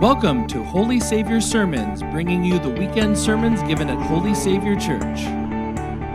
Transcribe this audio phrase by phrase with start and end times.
[0.00, 5.20] Welcome to Holy Savior Sermons, bringing you the weekend sermons given at Holy Savior Church.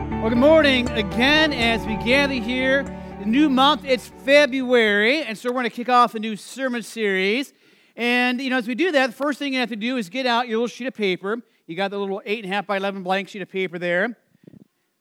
[0.10, 2.82] Well, good morning again as we gather here.
[3.20, 6.82] The new month, it's February, and so we're going to kick off a new sermon
[6.82, 7.54] series.
[7.96, 10.10] And, you know, as we do that, the first thing you have to do is
[10.10, 11.38] get out your little sheet of paper.
[11.68, 14.18] You got the little 8.5 by 11 blank sheet of paper there.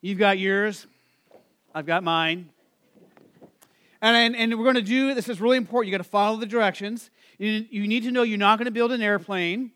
[0.02, 0.86] You've got yours.
[1.74, 2.50] I've got mine.
[4.02, 5.90] And, and, and we're going to do this is really important.
[5.90, 7.08] You got to follow the directions.
[7.38, 9.72] You, need to know you're not going to build an airplane.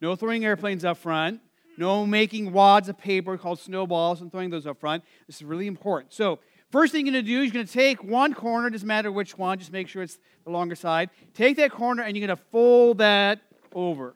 [0.00, 1.40] No throwing airplanes up front.
[1.76, 5.04] No making wads of paper called snowballs and throwing those up front.
[5.26, 6.12] This is really important.
[6.12, 8.86] So, first thing you're going to do is you're going to take one corner, doesn't
[8.86, 11.10] matter which one, just make sure it's the longer side.
[11.34, 13.40] Take that corner and you're going to fold that
[13.72, 14.14] over.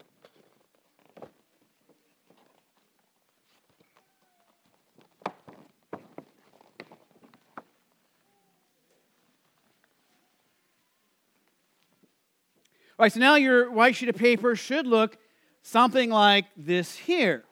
[12.98, 15.16] All right, so now your white sheet of paper should look
[15.62, 17.44] something like this here.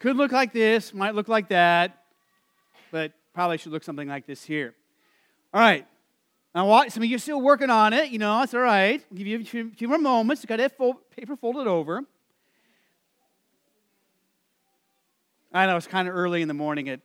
[0.00, 2.02] Could look like this, might look like that,
[2.90, 4.74] but probably should look something like this here.
[5.54, 5.86] All right.
[6.54, 8.10] Now, some of you are still working on it.
[8.10, 9.00] You know, it's all right.
[9.10, 10.42] I'll give you a few, few more moments.
[10.42, 12.02] You got that fold, paper folded over.
[15.52, 17.00] I know it's kind of early in the morning at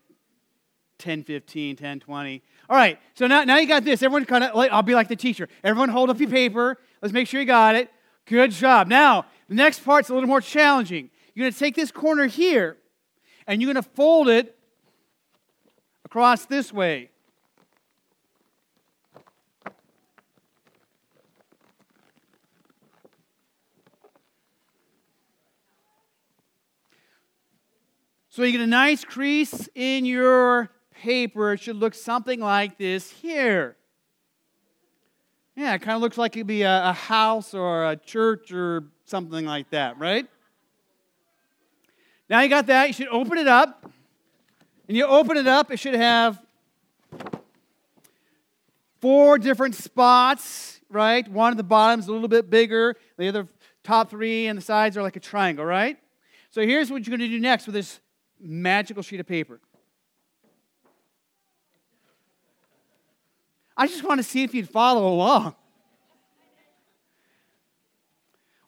[1.02, 2.42] 10 15, 10 20.
[2.70, 4.02] All right, so now, now you got this.
[4.02, 5.50] Everyone kind of, I'll be like the teacher.
[5.64, 6.78] Everyone hold up your paper.
[7.02, 7.90] Let's make sure you got it.
[8.26, 8.88] Good job.
[8.88, 11.10] Now, the next part's a little more challenging.
[11.34, 12.78] You're going to take this corner here
[13.48, 14.58] and you're going to fold it
[16.06, 17.10] across this way.
[28.30, 30.70] So you get a nice crease in your
[31.02, 33.76] paper, it should look something like this here.
[35.56, 38.84] Yeah, it kind of looks like it'd be a, a house or a church or
[39.06, 40.28] something like that, right?
[42.30, 43.92] Now you got that, you should open it up.
[44.88, 46.40] And you open it up, it should have
[49.00, 51.28] four different spots, right?
[51.28, 53.48] One at the bottom is a little bit bigger, the other
[53.84, 55.98] top three and the sides are like a triangle, right?
[56.52, 58.00] So here's what you're going to do next with this
[58.40, 59.60] magical sheet of paper.
[63.78, 65.56] I just want to see if you'd follow along.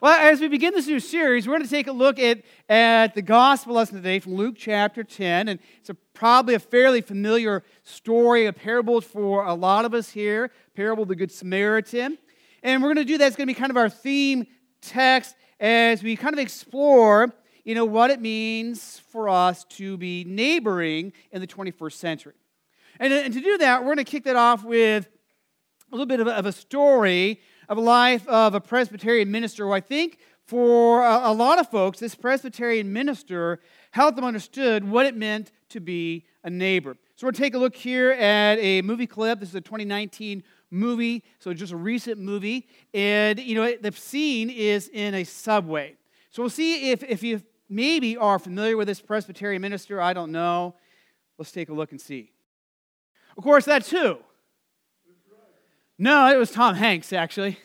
[0.02, 3.16] Well, as we begin this new series, we're going to take a look at, at
[3.16, 5.48] the gospel lesson today from Luke chapter 10.
[5.48, 10.10] And it's a, probably a fairly familiar story, a parable for a lot of us
[10.10, 12.18] here, parable of the Good Samaritan.
[12.64, 13.28] And we're going to do that.
[13.28, 14.46] It's going to be kind of our theme
[14.82, 20.26] text as we kind of explore, you know, what it means for us to be
[20.26, 22.34] neighboring in the 21st century.
[23.00, 25.08] And, and to do that, we're going to kick that off with
[25.92, 29.66] a little bit of a, of a story of a life of a Presbyterian minister
[29.66, 33.60] who I think for a, a lot of folks, this Presbyterian minister
[33.92, 36.98] helped them understood what it meant to be a neighbor.
[37.16, 39.40] So we're going to take a look here at a movie clip.
[39.40, 42.68] This is a 2019 movie, so just a recent movie.
[42.94, 45.96] And, you know, the scene is in a subway.
[46.32, 50.02] So we'll see if, if you maybe are familiar with this Presbyterian minister.
[50.02, 50.76] I don't know.
[51.38, 52.32] Let's take a look and see.
[53.38, 54.18] Of course, that's who?
[55.98, 57.58] No, it was Tom Hanks, actually.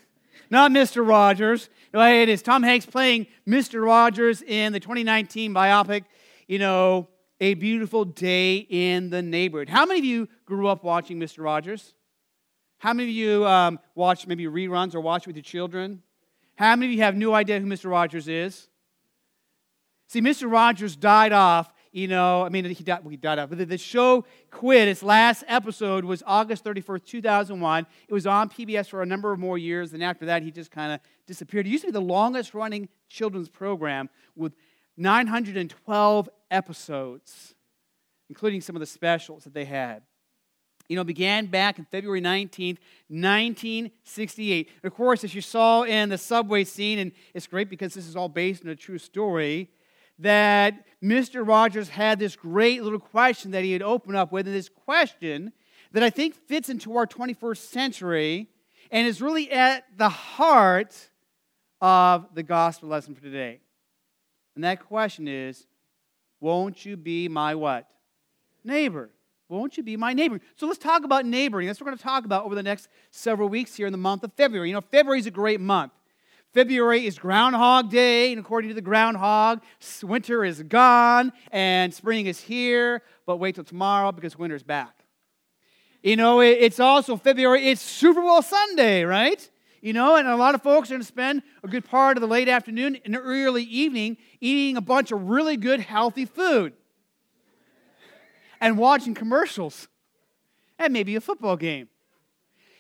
[0.51, 1.07] Not Mr.
[1.07, 1.69] Rogers.
[1.93, 3.85] No, it is Tom Hanks playing Mr.
[3.85, 6.05] Rogers in the 2019 biopic,
[6.47, 7.09] you know,
[7.41, 9.69] A Beautiful Day in the Neighborhood.
[9.69, 11.43] How many of you grew up watching Mr.
[11.43, 11.95] Rogers?
[12.79, 16.03] How many of you um, watch maybe reruns or watch with your children?
[16.57, 17.91] How many of you have no idea who Mr.
[17.91, 18.69] Rogers is?
[20.09, 20.51] See, Mr.
[20.51, 23.51] Rogers died off you know, I mean, he died, he died out.
[23.51, 24.87] But the show quit.
[24.87, 27.87] Its last episode was August 31st, 2001.
[28.09, 29.93] It was on PBS for a number of more years.
[29.93, 31.67] And after that, he just kind of disappeared.
[31.67, 34.55] It used to be the longest running children's program with
[34.97, 37.55] 912 episodes,
[38.29, 40.03] including some of the specials that they had.
[40.89, 42.79] You know, began back in February 19th,
[43.09, 44.71] 1968.
[44.85, 48.15] Of course, as you saw in the subway scene, and it's great because this is
[48.15, 49.69] all based on a true story,
[50.19, 51.47] that Mr.
[51.47, 55.53] Rogers had this great little question that he had opened up with, and this question
[55.93, 58.49] that I think fits into our 21st century
[58.91, 60.95] and is really at the heart
[61.81, 63.61] of the gospel lesson for today.
[64.55, 65.67] And that question is,
[66.41, 67.89] won't you be my what?
[68.65, 69.11] Neighbor.
[69.49, 70.41] Won't you be my neighbor?
[70.57, 71.67] So let's talk about neighboring.
[71.67, 73.99] That's what we're going to talk about over the next several weeks here in the
[73.99, 74.69] month of February.
[74.69, 75.93] You know, February is a great month.
[76.55, 79.61] February is Groundhog Day, and according to the groundhog,
[80.03, 85.05] winter is gone and spring is here, but wait till tomorrow because winter's back.
[86.03, 89.49] You know, it's also February, it's Super Bowl Sunday, right?
[89.83, 92.21] You know, and a lot of folks are going to spend a good part of
[92.23, 96.73] the late afternoon and early evening eating a bunch of really good, healthy food
[98.61, 99.87] and watching commercials
[100.79, 101.89] and maybe a football game.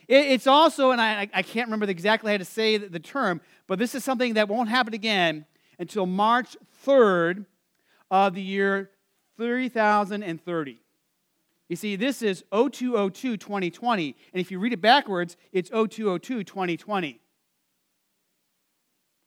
[0.08, 3.94] It's also, and I, I can't remember exactly how to say the term, but this
[3.94, 5.44] is something that won't happen again
[5.78, 6.56] until March
[6.86, 7.44] 3rd
[8.10, 8.90] of the year
[9.36, 10.80] 3030.
[11.68, 17.20] You see, this is 0202 2020, and if you read it backwards, it's 0202 2020.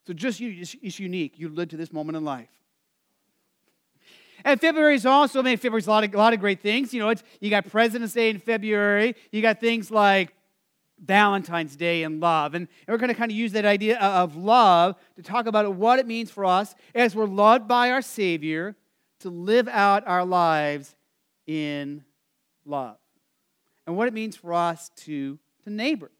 [0.07, 1.37] So just it's unique.
[1.37, 2.49] You lived to this moment in life.
[4.43, 6.91] And February is also, I mean, February's a lot of, a lot of great things.
[6.91, 9.15] You know, it's, you got President's Day in February.
[9.31, 10.33] You got things like
[11.01, 12.53] Valentine's Day and love.
[12.53, 15.99] And, we're going to kind of use that idea of love to talk about what
[15.99, 18.75] it means for us as we're loved by our Savior
[19.19, 20.95] to live out our lives
[21.47, 22.03] in
[22.65, 22.97] love.
[23.87, 26.11] And what it means for us to, to neighbor.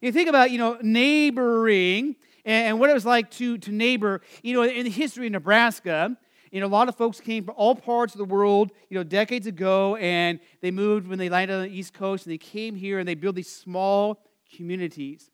[0.00, 4.20] You think about, you know, neighboring and what it was like to, to neighbor.
[4.42, 6.16] You know, in the history of Nebraska,
[6.54, 9.02] you know, a lot of folks came from all parts of the world, you know,
[9.02, 12.76] decades ago, and they moved when they landed on the East Coast, and they came
[12.76, 14.22] here and they built these small
[14.54, 15.32] communities.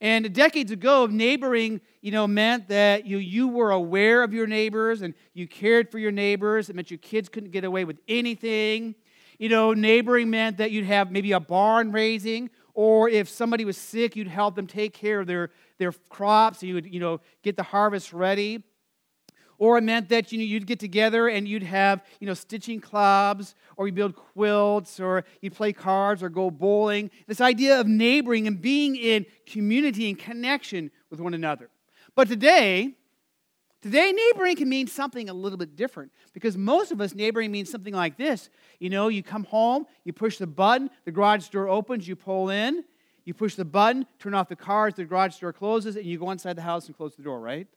[0.00, 5.02] And decades ago, neighboring, you know, meant that you, you were aware of your neighbors
[5.02, 6.70] and you cared for your neighbors.
[6.70, 8.94] It meant your kids couldn't get away with anything.
[9.38, 13.76] You know, neighboring meant that you'd have maybe a barn raising, or if somebody was
[13.76, 16.62] sick, you'd help them take care of their, their crops.
[16.62, 18.64] You would, you know, get the harvest ready
[19.62, 22.80] or it meant that you know, you'd get together and you'd have you know, stitching
[22.80, 27.12] clubs, or you build quilts, or you'd play cards, or go bowling.
[27.28, 31.70] This idea of neighboring and being in community and connection with one another.
[32.16, 32.94] But today,
[33.80, 37.70] today neighboring can mean something a little bit different because most of us neighboring means
[37.70, 38.50] something like this.
[38.80, 42.50] You know, you come home, you push the button, the garage door opens, you pull
[42.50, 42.82] in,
[43.24, 46.32] you push the button, turn off the cars, the garage door closes, and you go
[46.32, 47.68] inside the house and close the door, right?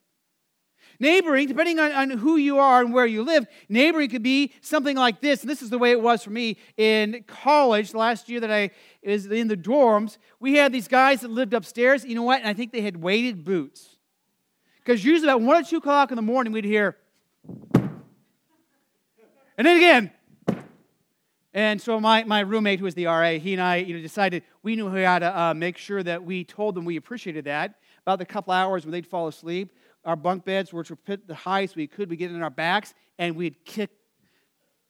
[0.98, 4.96] Neighboring, depending on, on who you are and where you live, neighboring could be something
[4.96, 5.40] like this.
[5.42, 8.70] And this is the way it was for me in college last year that I
[9.04, 10.18] was in the dorms.
[10.40, 12.04] We had these guys that lived upstairs.
[12.04, 12.40] You know what?
[12.40, 13.96] And I think they had weighted boots.
[14.78, 16.96] Because usually about 1 or 2 o'clock in the morning, we'd hear,
[19.58, 20.10] and then again.
[21.54, 24.42] And so my, my roommate, who was the RA, he and I you know, decided
[24.62, 27.76] we knew how to uh, make sure that we told them we appreciated that.
[28.02, 29.72] About the couple hours when they'd fall asleep,
[30.06, 32.94] our bunk beds, which were put the highest we could, we get in our backs,
[33.18, 33.90] and we'd kick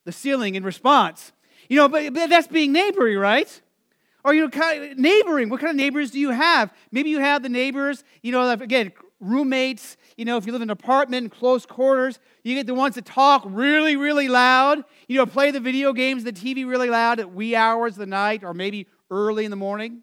[0.05, 1.33] the ceiling in response.
[1.69, 3.61] You know, but, but that's being neighboring, right?
[4.23, 5.49] Or, you know, kind of neighboring.
[5.49, 6.73] What kind of neighbors do you have?
[6.93, 9.97] Maybe you have the neighbors, you know, again, roommates.
[10.17, 12.97] You know, if you live in an apartment in close quarters, you get the ones
[12.97, 14.85] that talk really, really loud.
[15.09, 18.07] You know, play the video games, the TV really loud at wee hours of the
[18.07, 20.03] night or maybe early in the morning.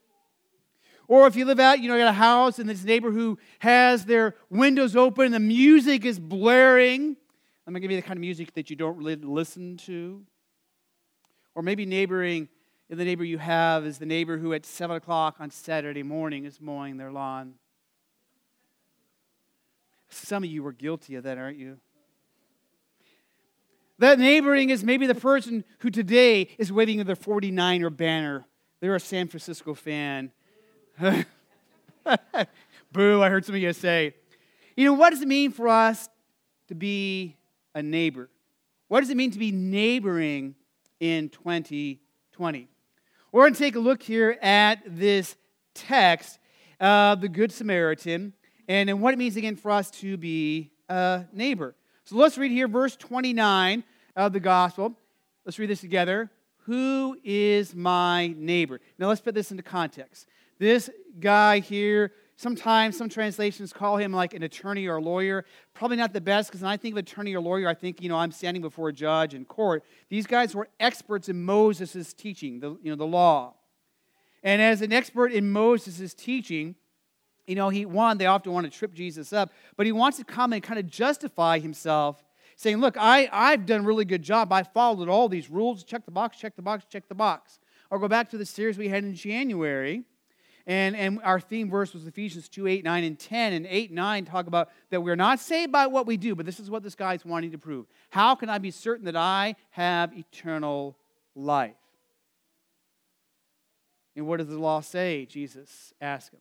[1.07, 3.37] Or if you live out, you know, you got a house and this neighbor who
[3.59, 7.17] has their windows open and the music is blaring.
[7.65, 10.21] I'm going to give you the kind of music that you don't really listen to.
[11.55, 12.49] Or maybe neighboring,
[12.89, 16.59] the neighbor you have is the neighbor who at 7 o'clock on Saturday morning is
[16.59, 17.55] mowing their lawn.
[20.09, 21.77] Some of you were guilty of that, aren't you?
[23.99, 28.45] That neighboring is maybe the person who today is waving their 49er banner.
[28.79, 30.31] They're a San Francisco fan
[32.91, 34.13] Boo, I heard some of you say.
[34.75, 36.09] You know, what does it mean for us
[36.67, 37.35] to be
[37.73, 38.29] a neighbor?
[38.87, 40.55] What does it mean to be neighboring
[40.99, 42.67] in 2020?
[43.31, 45.35] We're going to take a look here at this
[45.73, 46.37] text
[46.79, 48.33] of the Good Samaritan
[48.67, 51.75] and, and what it means again for us to be a neighbor.
[52.05, 53.83] So let's read here verse 29
[54.15, 54.93] of the gospel.
[55.45, 56.29] Let's read this together.
[56.65, 58.79] Who is my neighbor?
[58.97, 60.27] Now let's put this into context.
[60.59, 65.45] This guy here, sometimes some translations call him like an attorney or a lawyer.
[65.73, 68.09] Probably not the best because when I think of attorney or lawyer, I think, you
[68.09, 69.83] know, I'm standing before a judge in court.
[70.09, 73.55] These guys were experts in Moses' teaching, the, you know, the law.
[74.43, 76.75] And as an expert in Moses' teaching,
[77.47, 80.23] you know, he, one, they often want to trip Jesus up, but he wants to
[80.23, 82.23] come and kind of justify himself,
[82.55, 84.51] saying, Look, I, I've done a really good job.
[84.51, 85.83] I followed all these rules.
[85.83, 87.59] Check the box, check the box, check the box.
[87.89, 90.03] Or go back to the series we had in January
[90.65, 93.53] and, and our theme verse was Ephesians 2 8, 9, and 10.
[93.53, 96.59] And 8 9 talk about that we're not saved by what we do, but this
[96.59, 97.85] is what this guy is wanting to prove.
[98.09, 100.97] How can I be certain that I have eternal
[101.35, 101.75] life?
[104.15, 105.25] And what does the law say?
[105.25, 106.39] Jesus asked him.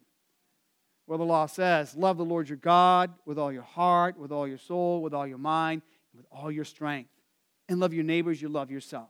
[1.07, 4.47] Well, the law says, Love the Lord your God with all your heart, with all
[4.47, 7.11] your soul, with all your mind, and with all your strength.
[7.69, 9.09] And love your neighbors, you love yourself.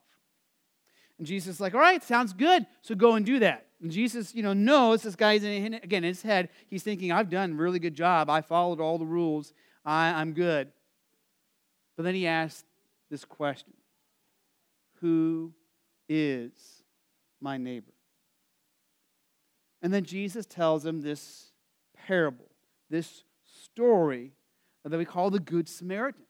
[1.23, 2.67] And Jesus is like, all right, sounds good.
[2.81, 3.69] So go and do that.
[3.81, 6.49] And Jesus, you know, knows this guy's in, again in his head.
[6.67, 8.29] He's thinking, I've done a really good job.
[8.29, 9.52] I followed all the rules.
[9.85, 10.73] I, I'm good.
[11.97, 12.64] But then he asks
[13.09, 13.73] this question
[15.00, 15.52] Who
[16.09, 16.50] is
[17.41, 17.93] my neighbor?
[19.81, 21.52] And then Jesus tells him this
[22.05, 22.50] parable,
[22.91, 24.33] this story
[24.83, 26.25] that we call the Good Samaritan.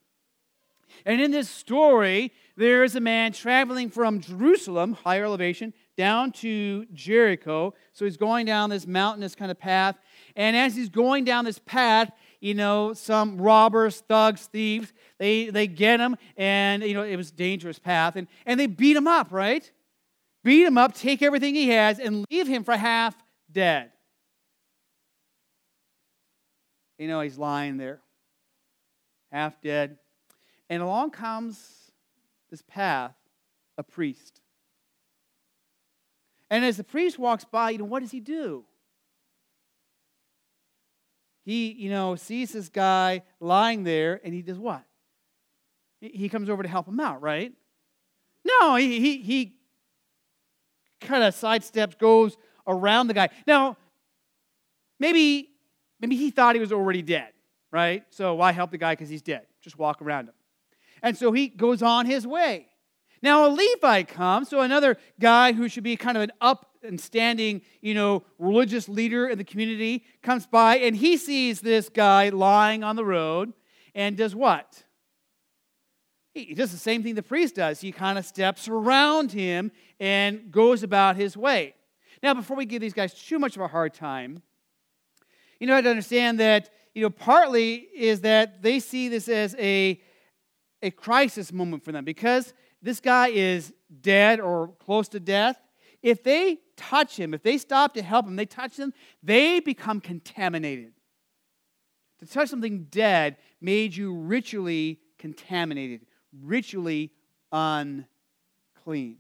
[1.05, 6.87] And in this story, there is a man traveling from Jerusalem, higher elevation, down to
[6.93, 7.75] Jericho.
[7.93, 9.97] So he's going down this mountainous kind of path.
[10.37, 15.69] And as he's going down this path, you know, some robbers, thugs, thieves, they, they
[15.69, 19.31] get him, and, you know, it was dangerous path, and, and they beat him up,
[19.31, 19.71] right?
[20.43, 23.15] Beat him up, take everything he has, and leave him for half
[23.51, 23.93] dead.
[26.99, 28.01] You know, he's lying there,
[29.31, 29.99] half dead.
[30.73, 31.93] And along comes
[32.50, 33.14] this path
[33.76, 34.41] a priest.
[36.49, 38.64] And as the priest walks by, you know, what does he do?
[41.45, 44.83] He, you know, sees this guy lying there and he does what?
[46.00, 47.52] He comes over to help him out, right?
[48.43, 49.57] No, he, he, he
[51.02, 53.29] kind of sidesteps, goes around the guy.
[53.47, 53.76] Now,
[54.99, 55.50] maybe,
[56.00, 57.29] maybe he thought he was already dead,
[57.71, 58.05] right?
[58.09, 59.43] So why help the guy because he's dead?
[59.61, 60.35] Just walk around him.
[61.03, 62.69] And so he goes on his way.
[63.23, 67.01] Now a Levite comes, so another guy who should be kind of an up and
[67.01, 72.31] standing, you know, religious leader in the community comes by and he sees this guy
[72.31, 73.53] lying on the road
[73.95, 74.85] and does what?
[76.35, 77.81] He does the same thing the priest does.
[77.81, 81.75] He kind of steps around him and goes about his way.
[82.23, 84.43] Now, before we give these guys too much of a hard time,
[85.61, 89.29] you know, I have to understand that, you know, partly is that they see this
[89.29, 90.01] as a,
[90.83, 95.59] a crisis moment for them because this guy is dead or close to death.
[96.03, 100.01] If they touch him, if they stop to help him, they touch him, they become
[100.01, 100.93] contaminated.
[102.19, 106.07] To touch something dead made you ritually contaminated,
[106.41, 107.12] ritually
[107.53, 109.19] unclean.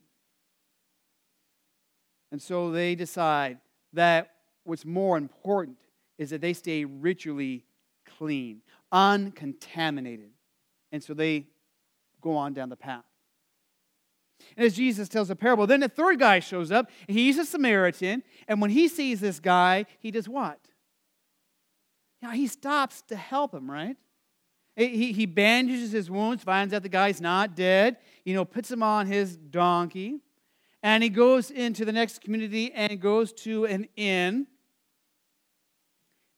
[2.32, 3.58] And so they decide
[3.92, 4.30] that
[4.64, 5.78] what's more important
[6.18, 7.64] is that they stay ritually
[8.18, 10.31] clean, uncontaminated.
[10.92, 11.46] And so they
[12.20, 13.04] go on down the path.
[14.56, 16.90] And as Jesus tells a parable, then the third guy shows up.
[17.08, 18.22] He's a Samaritan.
[18.46, 20.58] And when he sees this guy, he does what?
[22.20, 23.96] Yeah, he stops to help him, right?
[24.76, 28.82] He, he bandages his wounds, finds out the guy's not dead, you know, puts him
[28.82, 30.20] on his donkey,
[30.82, 34.46] and he goes into the next community and goes to an inn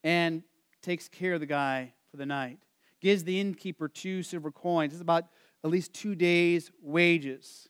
[0.02, 0.42] and
[0.82, 2.58] takes care of the guy for the night.
[3.04, 4.94] Gives the innkeeper two silver coins.
[4.94, 5.26] It's about
[5.62, 7.68] at least two days' wages.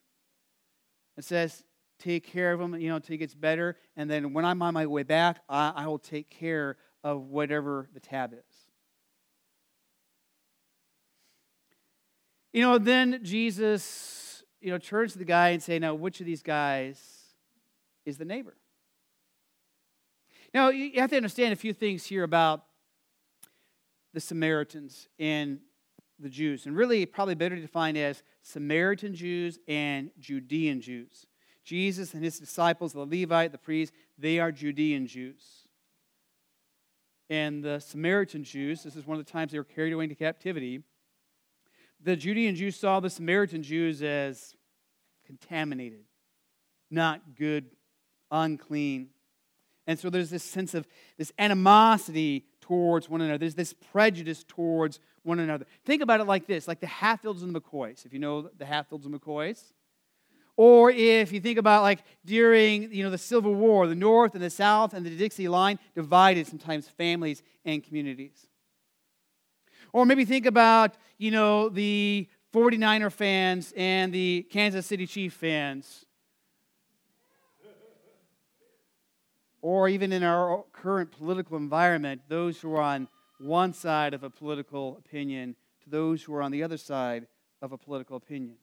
[1.18, 1.64] It says,
[1.98, 3.76] take care of him, you know, until he gets better.
[3.96, 7.88] And then when I'm on my way back, I, I will take care of whatever
[7.92, 8.38] the tab is.
[12.52, 16.26] You know, then Jesus, you know, turns to the guy and say, now, which of
[16.26, 17.00] these guys
[18.06, 18.54] is the neighbor?
[20.54, 22.62] Now, you have to understand a few things here about
[24.14, 25.58] the Samaritans and
[26.20, 31.26] the Jews, and really probably better defined as Samaritan Jews and Judean Jews.
[31.64, 35.42] Jesus and his disciples, the Levite, the priest, they are Judean Jews.
[37.28, 40.14] And the Samaritan Jews, this is one of the times they were carried away into
[40.14, 40.82] captivity.
[42.00, 44.54] The Judean Jews saw the Samaritan Jews as
[45.26, 46.04] contaminated,
[46.90, 47.70] not good,
[48.30, 49.08] unclean.
[49.86, 50.86] And so there's this sense of
[51.18, 53.38] this animosity towards one another.
[53.38, 55.66] There's this prejudice towards one another.
[55.84, 58.64] Think about it like this like the Hatfields and the McCoys, if you know the
[58.64, 59.72] Hatfields and McCoys.
[60.56, 64.42] Or if you think about like during you know the Civil War, the North and
[64.42, 68.46] the South and the Dixie line divided sometimes families and communities.
[69.92, 76.06] Or maybe think about you know the 49er fans and the Kansas City Chief fans.
[79.64, 83.08] Or even in our current political environment, those who are on
[83.40, 87.26] one side of a political opinion to those who are on the other side
[87.62, 88.56] of a political opinion.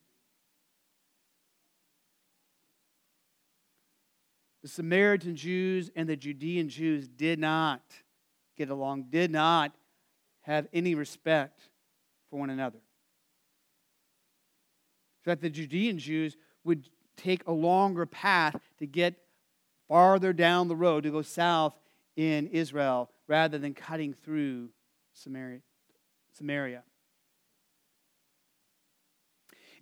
[4.62, 7.82] The Samaritan Jews and the Judean Jews did not
[8.56, 9.72] get along, did not
[10.42, 11.62] have any respect
[12.30, 12.78] for one another.
[15.18, 19.16] In fact, the Judean Jews would take a longer path to get
[19.92, 21.74] farther down the road, to go south
[22.16, 24.70] in Israel rather than cutting through
[25.12, 25.60] Samaria.
[26.32, 26.82] Samaria.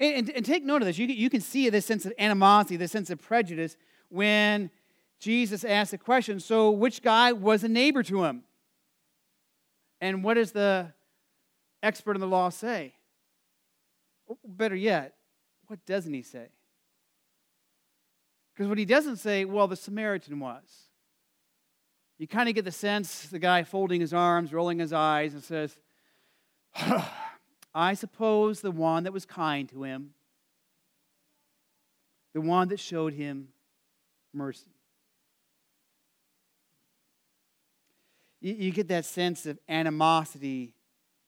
[0.00, 0.99] And, and, and take note of this.
[0.99, 3.76] You, you can see this sense of animosity, this sense of prejudice
[4.09, 4.71] when
[5.21, 8.43] Jesus asked the question so, which guy was a neighbor to him?
[10.00, 10.93] And what does the
[11.85, 12.95] expert in the law say?
[14.45, 15.14] Better yet,
[15.69, 16.49] what doesn't he say?
[18.61, 20.90] Because what he doesn't say, well, the Samaritan was.
[22.19, 25.43] You kind of get the sense the guy folding his arms, rolling his eyes, and
[25.43, 25.75] says,
[27.75, 30.11] I suppose the one that was kind to him,
[32.35, 33.49] the one that showed him
[34.35, 34.75] mercy.
[38.43, 40.75] You, you get that sense of animosity,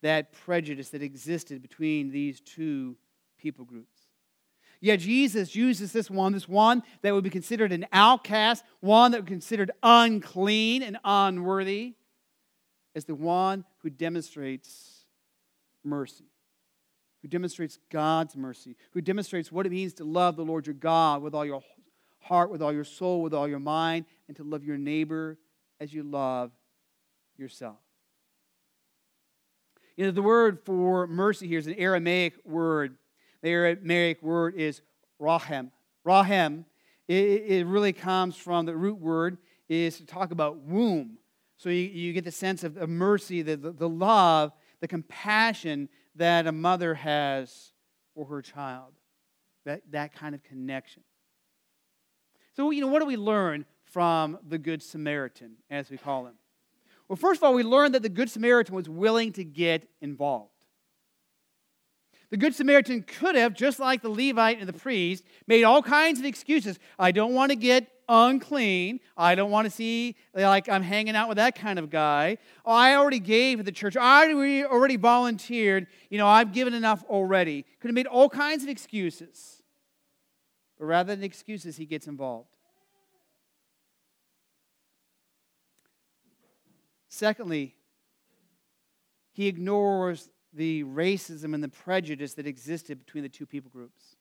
[0.03, 2.99] that prejudice that existed between these two
[3.39, 3.92] people groups.
[4.83, 9.19] Yet Jesus uses this one, this one that would be considered an outcast, one that
[9.19, 11.95] would be considered unclean and unworthy,
[12.97, 15.05] as the one who demonstrates
[15.85, 16.25] mercy,
[17.23, 21.23] who demonstrates God's mercy, who demonstrates what it means to love the Lord your God
[21.23, 21.63] with all your
[22.19, 25.39] heart, with all your soul, with all your mind, and to love your neighbor
[25.79, 26.51] as you love
[27.37, 27.79] yourself.
[29.97, 32.97] You know, the word for mercy here is an Aramaic word.
[33.43, 34.83] The Aramaic word is
[35.21, 35.71] rahem.
[36.07, 36.65] Rahem,
[37.09, 41.19] it, it really comes from the root word is to talk about womb.
[41.57, 45.89] So you, you get the sense of the mercy, the, the, the love, the compassion
[46.17, 47.73] that a mother has
[48.15, 48.93] for her child.
[49.65, 51.05] That, that kind of connection.
[52.57, 56.35] So, you know, what do we learn from the Good Samaritan, as we call him?
[57.09, 60.52] Well, first of all, we learn that the Good Samaritan was willing to get involved.
[62.33, 66.19] The Good Samaritan could have, just like the Levite and the priest, made all kinds
[66.19, 66.79] of excuses.
[66.99, 69.01] I don't want to get unclean.
[69.19, 72.39] I don't want to see like I'm hanging out with that kind of guy.
[72.65, 73.99] Oh, I already gave to the church.
[73.99, 75.89] I already volunteered.
[76.09, 77.67] You know, I've given enough already.
[77.81, 79.63] Could have made all kinds of excuses.
[80.79, 82.57] But rather than excuses, he gets involved.
[87.11, 87.77] Secondly,
[89.35, 94.17] he ignores the racism and the prejudice that existed between the two people groups.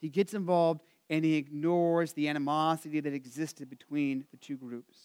[0.00, 4.98] He gets involved and he ignores the animosity that existed between the two groups.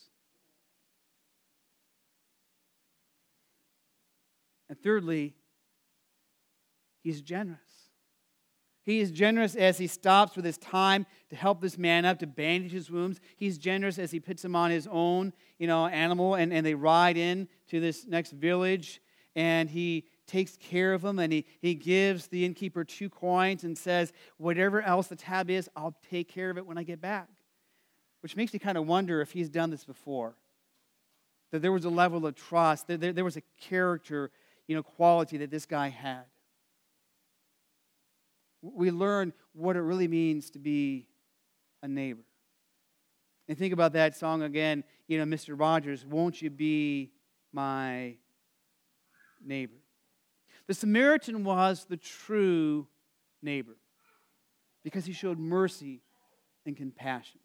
[4.69, 5.35] And thirdly,
[7.03, 7.59] he's generous.
[8.87, 12.25] He is generous as he stops with his time to help this man up, to
[12.25, 13.19] bandage his wounds.
[13.35, 16.73] He's generous as he puts him on his own, you know, animal, and, and they
[16.73, 19.01] ride in to this next village,
[19.35, 23.77] and he takes care of him, and he, he gives the innkeeper two coins and
[23.77, 27.27] says, whatever else the tab is, I'll take care of it when I get back.
[28.21, 30.37] Which makes me kind of wonder if he's done this before.
[31.51, 34.31] That there was a level of trust, that there, there was a character,
[34.65, 36.23] you know, quality that this guy had
[38.61, 41.07] we learn what it really means to be
[41.81, 42.23] a neighbor.
[43.47, 45.57] And think about that song again, you know, Mr.
[45.57, 47.11] Rogers, won't you be
[47.53, 48.15] my
[49.43, 49.77] neighbor?
[50.67, 52.87] The Samaritan was the true
[53.41, 53.77] neighbor
[54.83, 56.01] because he showed mercy
[56.65, 57.39] and compassion,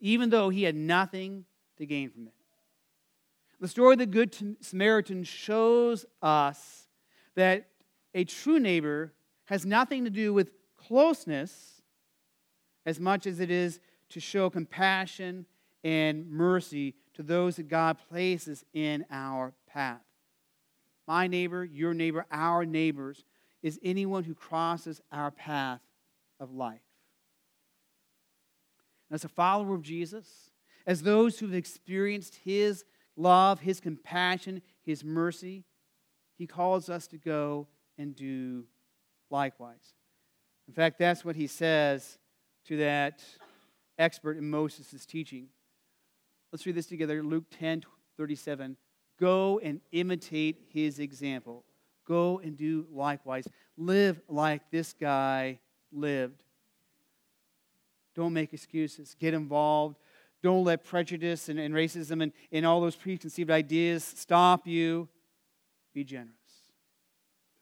[0.00, 1.44] even though he had nothing
[1.78, 2.34] to gain from it.
[3.60, 6.88] The story of the Good Samaritan shows us
[7.34, 7.68] that
[8.14, 9.12] a true neighbor
[9.50, 11.82] has nothing to do with closeness
[12.86, 15.44] as much as it is to show compassion
[15.82, 20.02] and mercy to those that God places in our path.
[21.08, 23.24] My neighbor, your neighbor, our neighbors
[23.60, 25.80] is anyone who crosses our path
[26.38, 26.80] of life.
[29.10, 30.50] And as a follower of Jesus,
[30.86, 32.84] as those who've experienced his
[33.16, 35.64] love, his compassion, his mercy,
[36.38, 37.66] he calls us to go
[37.98, 38.64] and do
[39.30, 39.94] likewise.
[40.68, 42.18] In fact, that's what he says
[42.66, 43.22] to that
[43.98, 45.48] expert in Moses' teaching.
[46.52, 47.84] Let's read this together Luke 10
[48.16, 48.76] 37.
[49.18, 51.64] Go and imitate his example.
[52.06, 53.46] Go and do likewise.
[53.76, 55.58] Live like this guy
[55.92, 56.42] lived.
[58.14, 59.14] Don't make excuses.
[59.18, 59.96] Get involved.
[60.42, 65.08] Don't let prejudice and, and racism and, and all those preconceived ideas stop you.
[65.94, 66.30] Be generous.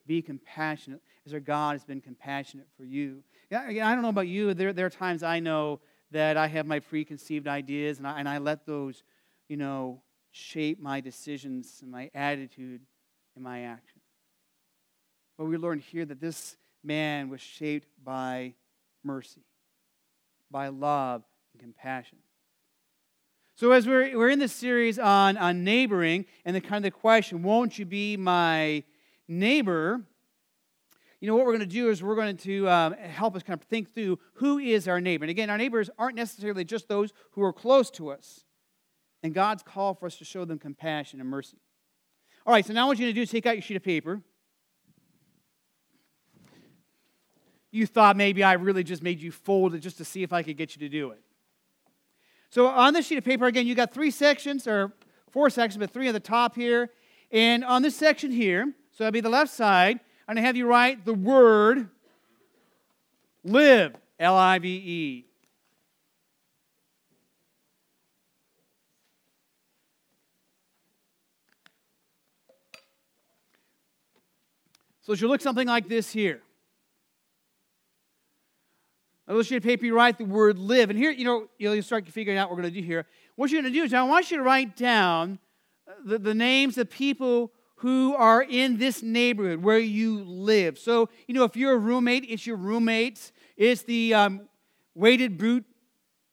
[0.07, 3.23] Be compassionate as our God has been compassionate for you.
[3.53, 6.81] I don't know about you, there, there are times I know that I have my
[6.81, 9.03] preconceived ideas and I, and I let those,
[9.47, 12.81] you know, shape my decisions and my attitude
[13.35, 14.01] and my action.
[15.37, 18.55] But we learn here that this man was shaped by
[19.05, 19.45] mercy,
[20.51, 22.19] by love and compassion.
[23.55, 26.99] So, as we're, we're in this series on, on neighboring, and the kind of the
[26.99, 28.85] question, won't you be my
[29.27, 30.01] neighbor,
[31.21, 33.61] you know, what we're going to do is we're going to um, help us kind
[33.61, 35.25] of think through who is our neighbor.
[35.25, 38.45] And again, our neighbors aren't necessarily just those who are close to us.
[39.23, 41.59] And God's call for us to show them compassion and mercy.
[42.47, 43.83] All right, so now what you're going to do is take out your sheet of
[43.83, 44.23] paper.
[47.73, 50.45] You thought maybe I really just made you fold it just to see if I
[50.45, 51.21] could get you to do it.
[52.51, 54.93] So on this sheet of paper, again, you got three sections, or
[55.31, 56.91] four sections, but three on the top here.
[57.31, 60.57] And on this section here, so that'd be the left side, I'm going to have
[60.57, 61.89] you write the word
[63.43, 65.25] live, L I V E.
[75.01, 76.43] So it should look something like this here.
[79.27, 80.91] On a sheet of paper, you write the word live.
[80.91, 83.07] And here, you know, you'll start figuring out what we're going to do here.
[83.37, 85.39] What you're going to do is I want you to write down
[86.05, 90.79] the, the names of people who are in this neighborhood where you live.
[90.79, 93.33] So, you know, if you're a roommate, it's your roommates.
[93.57, 94.49] It's the um,
[94.95, 95.65] weighted boot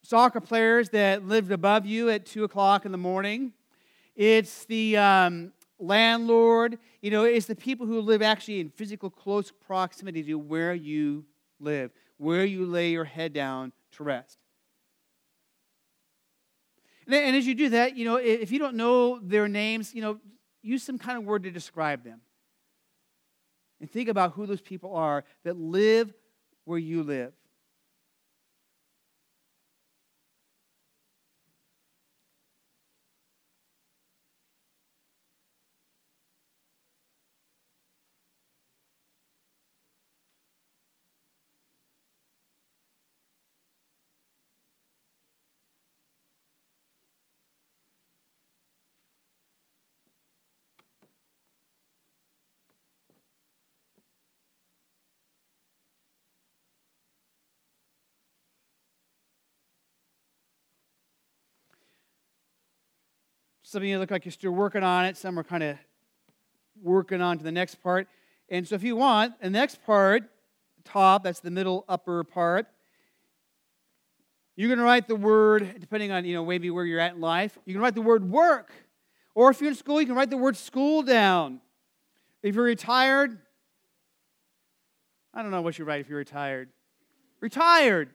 [0.02, 3.54] soccer players that lived above you at 2 o'clock in the morning.
[4.16, 6.80] It's the um, landlord.
[7.02, 11.26] You know, it's the people who live actually in physical close proximity to where you
[11.60, 14.40] live, where you lay your head down to rest.
[17.08, 20.20] And as you do that, you know, if you don't know their names, you know,
[20.66, 22.22] use some kind of word to describe them.
[23.80, 26.14] And think about who those people are that live
[26.64, 27.34] where you live.
[63.68, 65.18] Some of you look like you're still working on it.
[65.18, 65.76] Some are kind of
[66.84, 68.08] working on to the next part.
[68.48, 70.22] And so if you want, the next part,
[70.84, 72.68] top, that's the middle upper part,
[74.56, 77.22] you're going to write the word, depending on, you know, maybe where you're at in
[77.22, 78.72] life, you can write the word work.
[79.34, 81.60] Or if you're in school, you can write the word school down.
[82.44, 83.36] If you're retired,
[85.34, 86.70] I don't know what you write if you're retired.
[87.40, 88.12] Retired.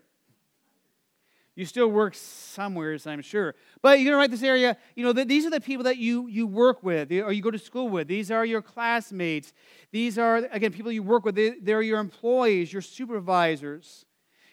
[1.61, 3.55] You still work somewhere, I'm sure.
[3.83, 5.99] But you're going to write this area, you know, that these are the people that
[5.99, 8.09] you, you work with or you go to school with.
[8.09, 9.53] These are your classmates.
[9.93, 11.35] These are, again, people you work with.
[11.35, 14.07] They, they're your employees, your supervisors.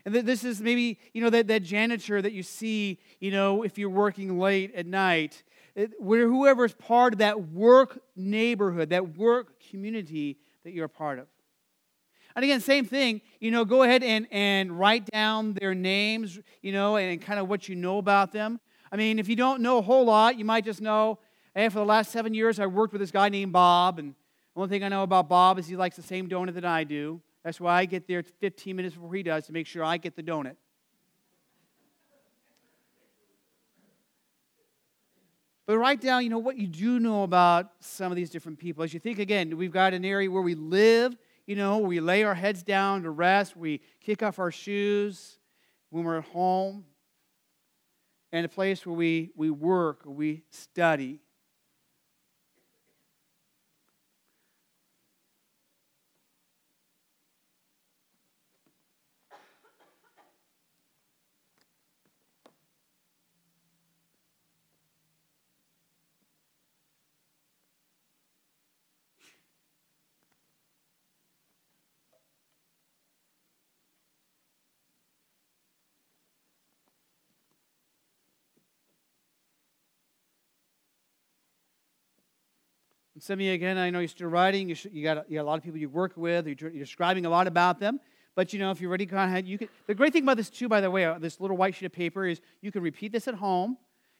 [0.04, 3.78] And this is maybe, you know, that, that janitor that you see, you know, if
[3.78, 5.43] you're working late at night.
[6.02, 11.28] Whoever is part of that work neighborhood, that work community that you're a part of.
[12.38, 16.71] And again, same thing, you know, go ahead and, and write down their names, you
[16.71, 18.60] know, and kind of what you know about them.
[18.91, 21.17] I mean, if you don't know a whole lot, you might just know,
[21.56, 24.13] hey, for the last seven years, I worked with this guy named Bob, and
[24.54, 26.84] the only thing I know about Bob is he likes the same donut that I
[26.84, 27.19] do.
[27.43, 30.15] That's why I get there 15 minutes before he does to make sure I get
[30.15, 30.58] the donut.
[35.65, 38.84] But write down, you know, what you do know about some of these different people.
[38.84, 41.17] As you think again, we've got an area where we live,
[41.48, 45.40] you know, we lay our heads down to rest, we kick off our shoes
[45.90, 46.84] when we're at home,
[48.34, 51.22] and a place where we, we work, or we study.
[83.28, 84.70] Some of you, again, I know you're still writing.
[84.70, 86.48] You, should, you, got, you got a lot of people you work with.
[86.48, 88.00] You're, you're describing a lot about them.
[88.36, 89.46] But you know, if you're ready, go ahead.
[89.46, 91.76] You can, the great thing about this too, by the way, uh, this little white
[91.76, 93.76] sheet of paper is you can repeat this at home.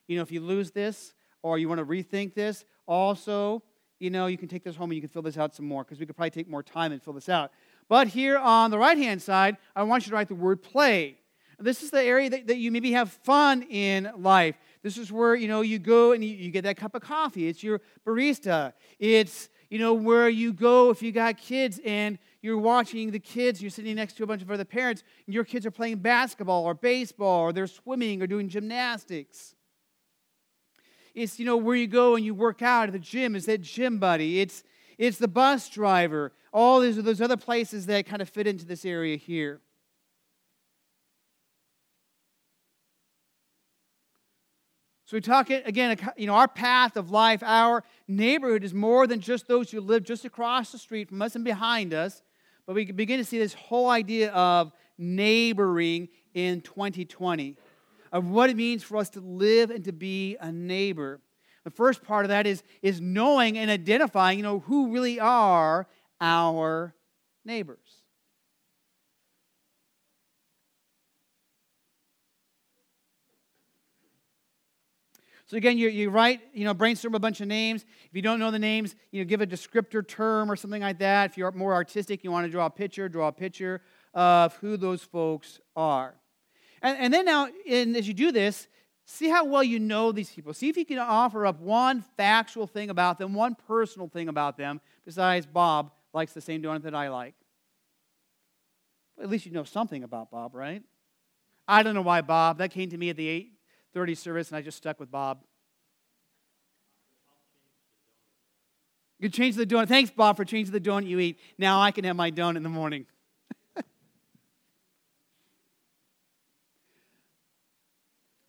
[0.08, 3.64] You know, if you lose this or you want to rethink this, also,
[3.98, 5.86] you know, you can take this home and you can fill this out some more
[5.86, 7.54] because we could probably take more time and fill this out.
[7.88, 11.16] But here on the right hand side, I want you to write the word play.
[11.60, 14.58] This is the area that, that you maybe have fun in life.
[14.84, 17.48] This is where, you know, you go and you, you get that cup of coffee.
[17.48, 18.74] It's your barista.
[19.00, 23.62] It's, you know, where you go if you got kids and you're watching the kids,
[23.62, 26.64] you're sitting next to a bunch of other parents, and your kids are playing basketball
[26.64, 29.56] or baseball or they're swimming or doing gymnastics.
[31.14, 33.36] It's, you know, where you go and you work out at the gym.
[33.36, 34.40] It's that gym buddy?
[34.40, 34.64] It's,
[34.98, 36.32] It's the bus driver.
[36.54, 39.62] All those, those other places that kind of fit into this area here.
[45.08, 49.22] So we talk again, you know, our path of life, our neighborhood is more than
[49.22, 52.22] just those who live just across the street from us and behind us,
[52.66, 57.56] but we begin to see this whole idea of neighboring in 2020,
[58.12, 61.22] of what it means for us to live and to be a neighbor.
[61.64, 65.88] The first part of that is, is knowing and identifying, you know, who really are
[66.20, 66.94] our
[67.46, 67.97] neighbors.
[75.48, 77.84] So again, you, you write, you know, brainstorm a bunch of names.
[77.84, 81.00] If you don't know the names, you know, give a descriptor term or something like
[81.00, 81.32] that.
[81.32, 83.82] If you're more artistic, you want to draw a picture, draw a picture
[84.14, 86.16] of who those folks are.
[86.82, 88.68] And, and then now, in, as you do this,
[89.06, 90.54] see how well you know these people.
[90.54, 94.58] See if you can offer up one factual thing about them, one personal thing about
[94.58, 97.36] them, besides Bob likes the same donut that I like.
[99.22, 100.84] At least you know something about Bob, right?
[101.70, 102.58] I don't know why Bob.
[102.58, 103.57] That came to me at the 8
[103.98, 105.40] 30 service, and I just stuck with Bob.
[109.18, 109.88] You change the donut.
[109.88, 111.40] Thanks, Bob, for changing the donut you eat.
[111.58, 113.08] Now I can have my donut in the morning.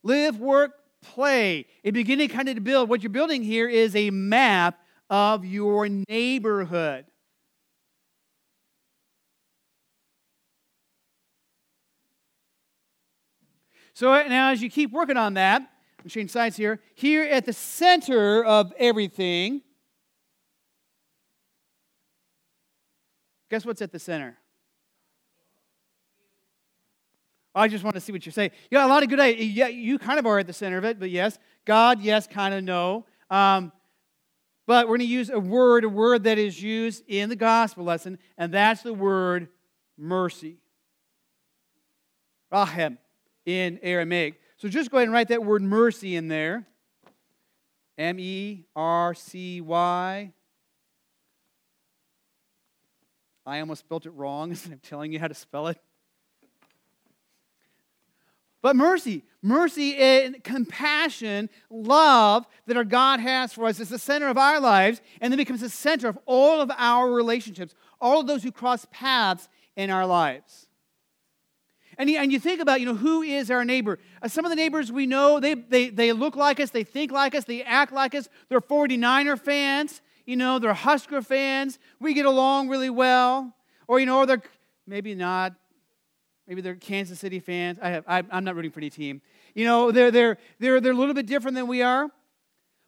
[0.02, 1.64] Live, work, play.
[1.82, 2.90] And beginning kind of to build.
[2.90, 7.06] What you're building here is a map of your neighborhood.
[13.98, 15.60] So now, as you keep working on that,
[16.04, 16.78] I'm change sides here.
[16.94, 19.60] Here at the center of everything,
[23.50, 24.38] guess what's at the center?
[27.56, 28.52] I just want to see what you're saying.
[28.70, 29.50] You got a lot of good ideas.
[29.50, 31.36] Yeah, you kind of are at the center of it, but yes.
[31.64, 33.04] God, yes, kind of no.
[33.30, 33.72] Um,
[34.68, 37.82] but we're going to use a word, a word that is used in the gospel
[37.82, 39.48] lesson, and that's the word
[39.96, 40.58] mercy.
[42.52, 42.98] Rahem
[43.48, 44.38] in Aramaic.
[44.58, 46.66] So just go ahead and write that word mercy in there.
[47.96, 50.32] M E R C Y.
[53.46, 55.78] I almost spelled it wrong, I'm telling you how to spell it.
[58.60, 64.28] But mercy, mercy and compassion, love that our God has for us is the center
[64.28, 68.26] of our lives and then becomes the center of all of our relationships, all of
[68.26, 70.67] those who cross paths in our lives.
[71.98, 73.98] And you, and you think about, you know, who is our neighbor?
[74.22, 77.10] Uh, some of the neighbors we know, they, they, they look like us, they think
[77.10, 78.28] like us, they act like us.
[78.48, 81.80] They're 49er fans, you know, they're Husker fans.
[81.98, 83.52] We get along really well.
[83.88, 84.42] Or, you know, or they're
[84.86, 85.54] maybe not,
[86.46, 87.78] maybe they're Kansas City fans.
[87.82, 89.20] I have, I, I'm not rooting for any team.
[89.54, 92.08] You know, they're, they're, they're, they're a little bit different than we are.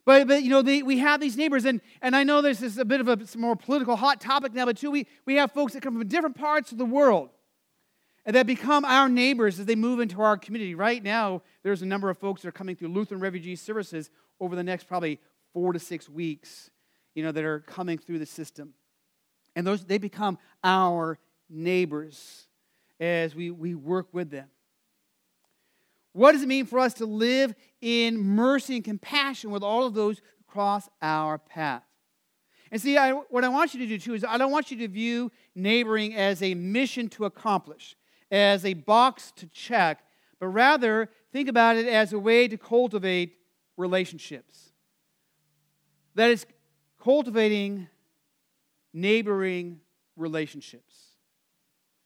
[0.05, 2.77] But, but you know, they, we have these neighbors, and, and I know this is
[2.77, 5.73] a bit of a more political hot topic now, but too, we, we have folks
[5.73, 7.29] that come from different parts of the world
[8.25, 10.75] and that become our neighbors as they move into our community.
[10.75, 14.55] Right now, there's a number of folks that are coming through Lutheran Refugee Services over
[14.55, 15.19] the next probably
[15.53, 16.69] four to six weeks,
[17.15, 18.73] you know, that are coming through the system.
[19.55, 21.17] And those they become our
[21.49, 22.47] neighbors
[22.99, 24.47] as we, we work with them.
[26.13, 29.93] What does it mean for us to live in mercy and compassion with all of
[29.93, 31.83] those who cross our path?
[32.71, 34.77] And see, I, what I want you to do too is I don't want you
[34.77, 37.95] to view neighboring as a mission to accomplish
[38.31, 40.03] as a box to check,
[40.39, 43.35] but rather think about it as a way to cultivate
[43.77, 44.71] relationships.
[46.15, 46.45] That is,
[47.03, 47.87] cultivating
[48.93, 49.79] neighboring
[50.15, 50.95] relationships.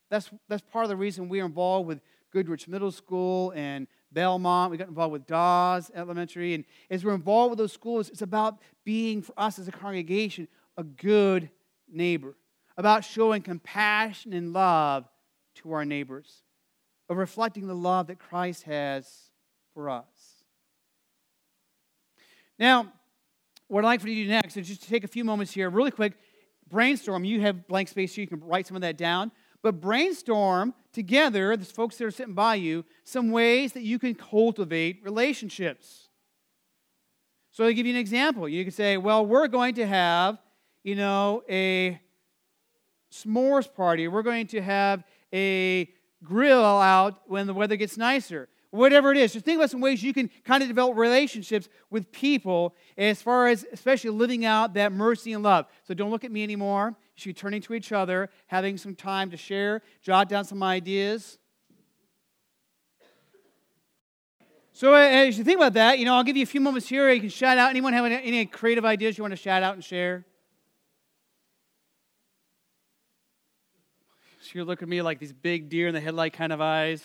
[0.10, 2.00] That's, that's part of the reason we are involved with
[2.32, 4.72] Goodrich Middle School and Belmont.
[4.72, 6.54] We got involved with Dawes Elementary.
[6.54, 10.48] And as we're involved with those schools, it's about being, for us as a congregation,
[10.78, 11.50] a good
[11.92, 12.36] neighbor,
[12.78, 15.06] about showing compassion and love
[15.56, 16.44] to our neighbors,
[17.10, 19.30] of reflecting the love that Christ has
[19.74, 20.44] for us.
[22.58, 22.92] Now,
[23.68, 25.52] what I'd like for you to do next is just to take a few moments
[25.52, 26.14] here, really quick,
[26.70, 27.26] brainstorm.
[27.26, 29.32] You have blank space here, you can write some of that down.
[29.62, 34.14] But brainstorm together, the folks that are sitting by you, some ways that you can
[34.14, 36.10] cultivate relationships.
[37.50, 38.48] So I'll give you an example.
[38.48, 40.38] You can say, well, we're going to have,
[40.84, 42.00] you know, a
[43.12, 44.08] s'mores party.
[44.08, 45.04] We're going to have
[45.36, 45.90] a
[46.24, 48.48] grill out when the weather gets nicer.
[48.72, 52.12] Whatever it is, just think about some ways you can kind of develop relationships with
[52.12, 55.66] people as far as especially living out that mercy and love.
[55.84, 56.96] So don't look at me anymore.
[57.16, 60.62] You should be turning to each other, having some time to share, jot down some
[60.64, 61.38] ideas.
[64.74, 66.90] So uh, as you think about that, you know, I'll give you a few moments
[66.90, 67.10] here.
[67.10, 67.70] You can shout out.
[67.70, 70.26] Anyone have any creative ideas you want to shout out and share?
[74.46, 77.02] So you're looking at me like these big deer in the headlight kind of eyes.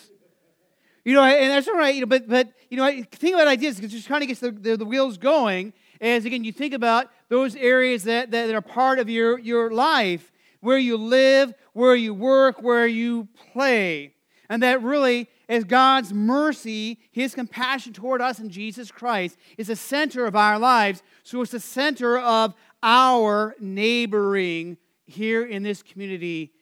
[1.07, 3.77] You know, and that's all right, you know, but, but you know, think about ideas
[3.77, 5.73] because it just kind of gets the, the, the, wheels going.
[6.03, 10.31] As again, you think about those areas that, that are part of your, your life,
[10.61, 14.13] where you live, where you work, where you play.
[14.51, 19.77] And that really, as God's mercy, His compassion toward us in Jesus Christ, is the
[19.77, 21.03] center of our lives.
[21.23, 24.77] So it's the center of our neighboring
[25.07, 26.53] here in this community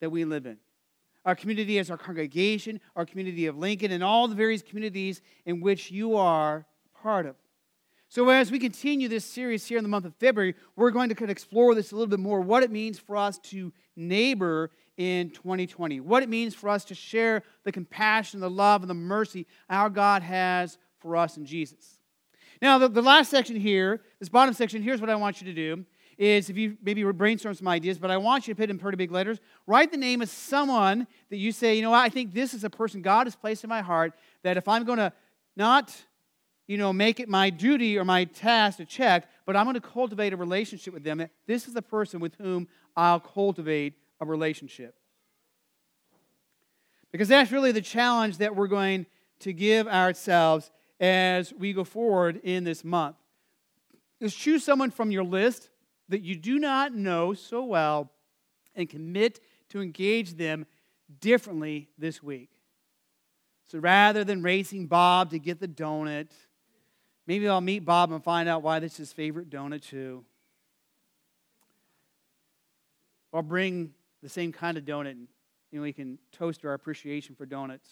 [0.00, 0.58] that we live in.
[1.24, 5.60] Our community as our congregation, our community of Lincoln, and all the various communities in
[5.60, 6.66] which you are
[7.02, 7.36] part of.
[8.08, 11.14] So, as we continue this series here in the month of February, we're going to
[11.14, 14.70] kind of explore this a little bit more what it means for us to neighbor
[14.96, 18.94] in 2020, what it means for us to share the compassion, the love, and the
[18.94, 21.98] mercy our God has for us in Jesus.
[22.60, 25.54] Now, the, the last section here, this bottom section, here's what I want you to
[25.54, 25.84] do
[26.20, 28.96] is if you maybe brainstorm some ideas, but I want you to put in pretty
[28.96, 29.40] big letters.
[29.66, 32.68] Write the name of someone that you say, you know, I think this is a
[32.68, 35.14] person God has placed in my heart that if I'm going to
[35.56, 35.96] not,
[36.66, 39.80] you know, make it my duty or my task to check, but I'm going to
[39.80, 44.94] cultivate a relationship with them, this is the person with whom I'll cultivate a relationship.
[47.12, 49.06] Because that's really the challenge that we're going
[49.38, 53.16] to give ourselves as we go forward in this month.
[54.20, 55.69] Is choose someone from your list
[56.10, 58.10] that you do not know so well
[58.74, 60.66] and commit to engage them
[61.20, 62.50] differently this week.
[63.68, 66.30] So rather than racing Bob to get the donut,
[67.26, 70.24] maybe I'll meet Bob and find out why this is his favorite donut too.
[73.32, 75.16] Or bring the same kind of donut
[75.72, 77.88] and we can toast our appreciation for donuts.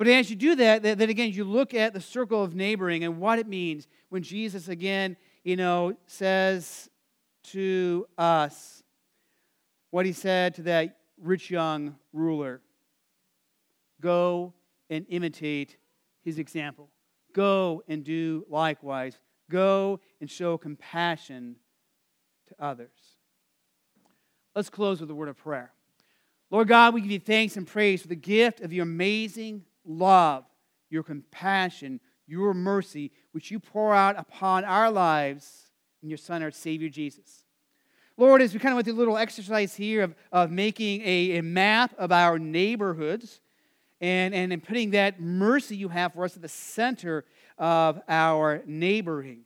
[0.00, 3.20] But as you do that, then again, you look at the circle of neighboring and
[3.20, 6.88] what it means when Jesus again, you know, says
[7.48, 8.82] to us
[9.90, 12.62] what he said to that rich young ruler
[14.00, 14.54] Go
[14.88, 15.76] and imitate
[16.22, 16.88] his example.
[17.34, 19.20] Go and do likewise.
[19.50, 21.56] Go and show compassion
[22.48, 23.18] to others.
[24.56, 25.74] Let's close with a word of prayer.
[26.50, 30.44] Lord God, we give you thanks and praise for the gift of your amazing love,
[30.88, 35.70] your compassion, your mercy, which you pour out upon our lives
[36.02, 37.44] in your Son, our Savior Jesus.
[38.16, 41.38] Lord, as we kind of went through a little exercise here of, of making a,
[41.38, 43.40] a map of our neighborhoods
[44.00, 47.24] and, and, and putting that mercy you have for us at the center
[47.58, 49.40] of our neighboring,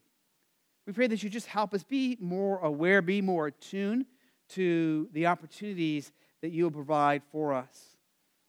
[0.87, 4.07] we pray that you just help us be more aware, be more attuned
[4.50, 7.93] to the opportunities that you'll provide for us.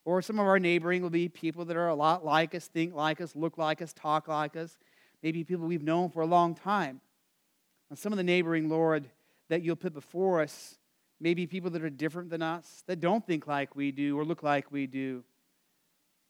[0.06, 2.94] Or some of our neighboring will be people that are a lot like us, think
[2.94, 4.78] like us, look like us, talk like us.
[5.24, 7.02] Maybe people we've known for a long time.
[7.90, 9.10] And some of the neighboring, Lord,
[9.50, 10.78] that you'll put before us,
[11.20, 14.44] maybe people that are different than us, that don't think like we do or look
[14.44, 15.24] like we do.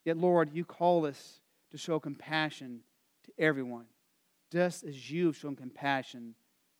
[0.05, 2.81] Yet, Lord, you call us to show compassion
[3.25, 3.85] to everyone,
[4.51, 6.35] just as you've shown compassion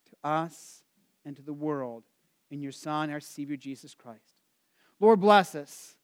[0.08, 0.82] to us
[1.26, 2.04] and to the world
[2.50, 4.36] in your Son, our Savior, Jesus Christ.
[4.98, 5.96] Lord, bless us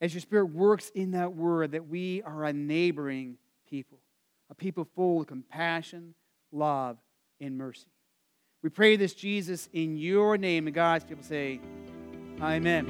[0.00, 3.36] as your Spirit works in that word, that we are a neighboring
[3.68, 3.98] people,
[4.50, 6.14] a people full of compassion,
[6.52, 6.96] love,
[7.40, 7.86] and mercy.
[8.62, 10.66] We pray this, Jesus, in your name.
[10.66, 11.60] And God's people say,
[12.40, 12.86] Amen.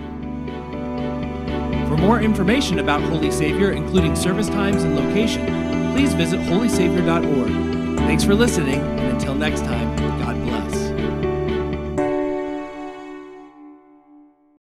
[1.88, 7.99] For more information about Holy Savior, including service times and location, please visit holysavior.org.
[7.99, 10.30] Thanks for listening, and until next time, God